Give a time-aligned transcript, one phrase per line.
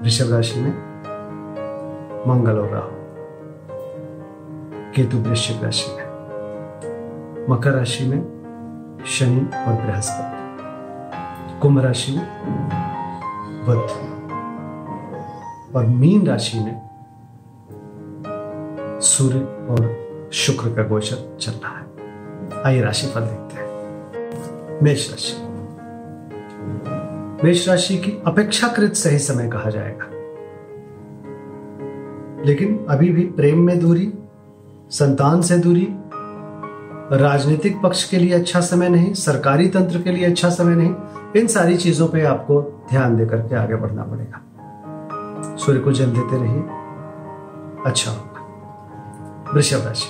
[0.00, 0.70] वृषभ राशि में
[2.26, 2.90] मंगल और राहु,
[4.92, 6.04] केतु वृश्चिक राशि में,
[7.50, 8.20] मकर राशि में
[9.06, 10.38] शनि और बृहस्पति,
[11.60, 12.26] कुंभ राशि में
[13.66, 13.78] बुध
[15.76, 16.88] और मीन राशि में
[19.00, 19.38] सूर्य
[19.70, 19.98] और
[20.32, 21.86] शुक्र का गोचर चल रहा है।
[22.64, 25.48] आइए राशि फल देखते हैं। मेष राशि।
[27.44, 30.04] मेष राशि की अपेक्षाकृत सही समय कहा जाएगा।
[32.44, 34.12] लेकिन अभी भी प्रेम में दूरी,
[34.90, 35.88] संतान से दूरी,
[37.12, 40.94] राजनीतिक पक्ष के लिए अच्छा समय नहीं, सरकारी तंत्र के लिए अच्छा समय नहीं,
[41.40, 44.44] इन सारी चीज़ों पे आपको ध्यान देकर के आगे बढ़ना पड़ेगा।
[45.56, 46.62] सूर्य को जल देते रहिए।
[47.86, 48.38] अच्छा होगा।
[49.54, 50.08] वृषभ राशि।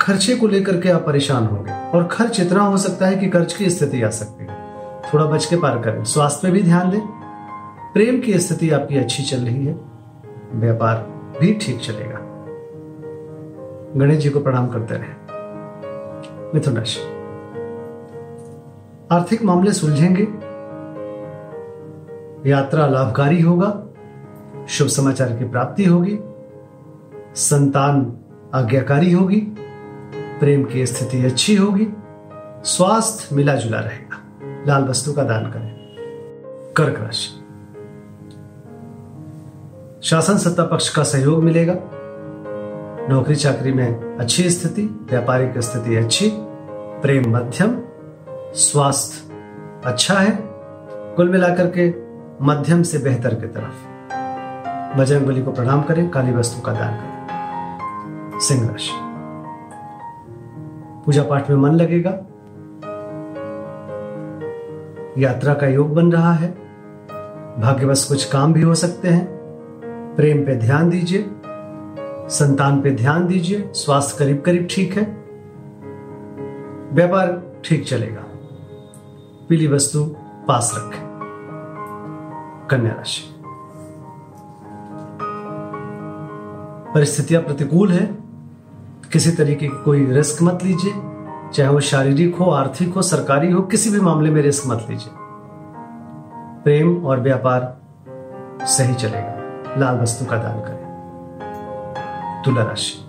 [0.00, 3.52] खर्चे को लेकर के आप परेशान होंगे और खर्च इतना हो सकता है कि कर्ज
[3.52, 4.53] की स्थिति आ सकती है।
[5.14, 7.00] थोड़ा बच के पार करें। स्वास्थ्य पे भी ध्यान दें।
[7.94, 9.80] प्रेम की स्थिति आपकी अच्छी चल रही है।
[10.52, 10.96] व्यापार
[11.40, 12.18] भी ठीक चलेगा।
[13.96, 15.08] गणेश जी को प्रणाम करते रहे।
[16.54, 17.00] मिथुन राशि।
[19.12, 20.22] आर्थिक मामले सुलझेंगे।
[22.50, 23.86] यात्रा लाभकारी होगा।
[24.68, 26.18] शुभ समाचार की प्राप्ति होगी।
[27.34, 28.18] संतान
[28.54, 29.40] आज्ञाकारी होगी।
[30.40, 31.88] प्रेम की स्थिति अच्छी होगी।
[32.64, 34.23] स्वास्थ्य मिला जुला रहेगा।
[34.66, 35.74] लाल वस्तु का दान करें।
[36.76, 37.40] कर्क राशि।
[40.02, 41.74] शासन सत्ता पक्ष का सहयोग मिलेगा।
[43.08, 46.30] नौकरी चाकरी में अच्छी स्थिति, व्यापारिक स्थिति अच्छी,
[47.02, 47.82] प्रेम मध्यम,
[48.54, 49.34] स्वास्थ्य
[49.84, 50.38] अच्छा है।
[51.16, 51.94] कुल मिलाकर के
[52.44, 53.94] मध्यम से बेहतर की तरफ़।
[54.98, 57.14] बजरंग बली को प्रणाम करें, काली वस्तु का दान करें।
[58.40, 58.90] सिंह राशि।
[61.04, 62.18] पूजा पाठ में मन लगेगा।
[65.18, 66.50] यात्रा का योग बन रहा है।
[67.60, 69.26] भाग्यवश कुछ काम भी हो सकते हैं।
[70.16, 71.30] प्रेम पे ध्यान दीजिए।
[72.28, 75.04] संतान पे ध्यान दीजिए। स्वास्थ्य करीब करीब ठीक है।
[76.92, 78.24] व्यापार ठीक चलेगा।
[79.48, 80.04] पीली वस्तु
[80.48, 81.04] पास रखें।
[82.70, 83.34] कन्या राशि।
[86.94, 88.18] परिस्थितियाँ प्रतिकूल है।
[89.12, 91.13] किसी तरीके की कोई रिस्क मत लीजिए।
[91.54, 95.12] चाहे वो शारीरिक हो, आर्थिक हो, सरकारी हो, किसी भी मामले में रिस्क मत लीजिए।
[96.64, 97.78] प्रेम और व्यापार
[98.66, 99.34] सही चलेगा।
[99.78, 100.84] लाल वस्तु का दान करें।
[102.44, 103.04] तुला राशि।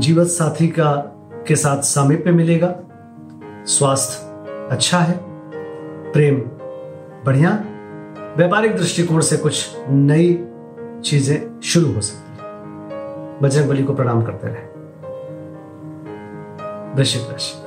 [0.00, 1.12] जीवन साथी का,
[1.48, 2.74] के साथ सामीप्य मिलेगा।
[3.66, 4.26] स्वास्थ्य
[4.70, 5.20] अच्छा है।
[6.12, 6.36] प्रेम
[7.26, 7.50] बढ़िया।
[8.36, 10.48] व्यापारिक दृष्टिकोण से कुछ नई
[11.04, 12.44] चीज़ें शुरू हो सकती है।
[13.40, 14.75] बजरंग बली को प्रणाम करते रहे।
[16.96, 17.66] वृश्चिक राशि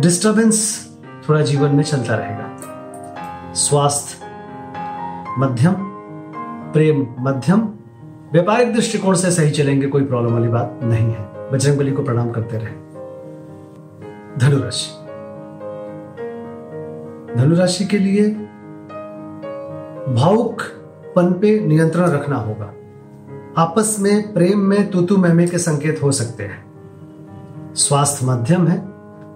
[0.00, 0.88] डिस्टरबेंस
[1.28, 2.56] थोड़ा जीवन में चलता रहेगा।
[3.54, 4.26] स्वास्थ्य
[5.38, 5.74] मध्यम,
[6.72, 7.60] प्रेम मध्यम,
[8.32, 12.30] व्यापारिक दृष्टिकोण से सही चलेंगे, कोई प्रॉब्लम वाली बात नहीं है। बजरंग बली को प्रणाम
[12.30, 12.72] करते रहे।
[14.38, 15.06] धनुराशि।
[17.40, 18.30] धनुराशि के लिए
[20.14, 20.62] भावुक
[21.16, 22.72] पन पे नियंत्रण रखना होगा।
[23.58, 26.75] आपस में, प्रेम में तुतु महमे के संकेत हो सकते हैं।
[27.76, 28.78] स्वास्थ्य मध्यम है।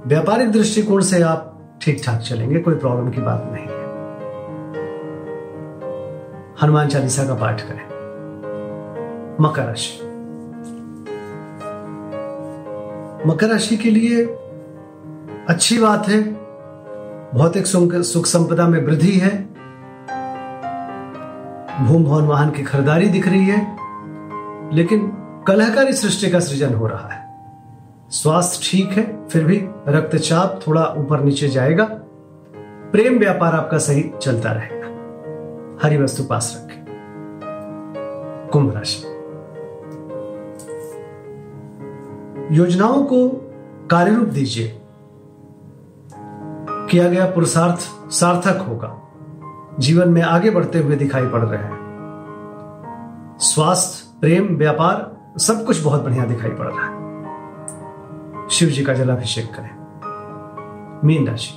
[0.07, 3.81] व्यापारिक दृष्टिकोण से आप ठीक ठाक चलेंगे, कोई प्रॉब्लम की बात नहीं है।
[6.63, 7.91] हनुमान चालीसा का पाठ करें।
[9.41, 10.07] मकर राशि।
[13.29, 14.25] मकर राशि के लिए
[15.49, 16.23] अच्छी बात है।
[17.35, 19.43] भौतिक सुख संपदा में वृद्धि है।
[21.87, 23.77] भूम भवन वाहन की खरीदारी दिख रही है।
[24.73, 25.13] लेकिन
[25.47, 27.30] कलहकारी सृष्टि का सृजन हो रहा है।
[28.11, 31.85] स्वास्थ्य ठीक है, फिर भी रक्तचाप थोड़ा ऊपर नीचे जाएगा।
[32.93, 34.87] प्रेम व्यापार आपका सही चलता रहेगा।
[35.83, 36.85] हरी वस्तु पास रखें।
[38.53, 39.07] कुंभ राशि।
[42.57, 43.29] योजनाओं को
[43.91, 44.83] कार्यरूप दीजिए।
[46.91, 49.03] किया गया पुरुषार्थ सार्थक होगा।
[49.79, 51.81] जीवन में आगे बढ़ते हुए दिखाई पड़ रहे हैं।
[53.41, 57.10] स्वास्थ्य, प्रेम, व्यापार, सब कुछ बहुत बढ़िया दिखाई पड़ रहा है।
[58.51, 59.71] शिव जी का जलाभिषेक करें।
[61.05, 61.55] मीन राशि।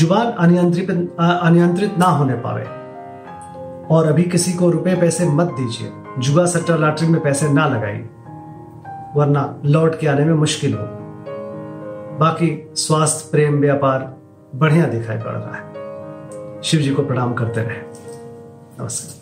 [0.00, 0.90] ज़ुबान अनियंत्रित
[1.20, 2.64] अनियंत्रित ना होने पावे।
[3.94, 8.08] और अभी किसी को रुपए पैसे मत दीजिए। जुआ सट्टा लॉटरी में पैसे ना लगाइए।
[9.16, 10.86] वरना लौट के आने में मुश्किल हो।
[12.18, 14.16] बाकी स्वास्थ्य, प्रेम, व्यापार
[14.54, 15.72] बढ़िया दिखाई पड़ रहा है।
[16.62, 17.78] शिव जी को प्रणाम करते रहे।
[18.80, 19.21] नमस्कार।